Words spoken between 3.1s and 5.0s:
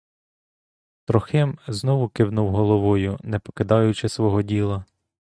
не покидаючи свого діла.